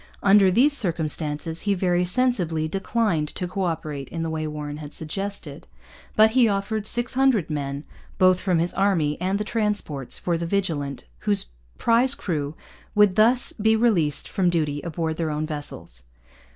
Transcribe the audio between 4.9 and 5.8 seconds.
suggested.